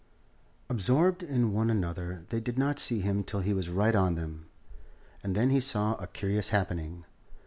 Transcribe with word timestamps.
Absorbed 0.67 1.21
in 1.21 1.53
one 1.53 1.69
another, 1.69 2.23
they 2.29 2.39
did 2.39 2.57
not 2.57 2.79
see 2.79 3.01
him 3.01 3.23
till 3.23 3.41
he 3.41 3.53
was 3.53 3.69
right 3.69 3.93
on 3.93 4.15
them, 4.15 4.47
and 5.21 5.35
then 5.35 5.51
he 5.51 5.59
saw 5.59 5.93
a 5.97 6.07
curious 6.07 6.49
happening. 6.49 7.05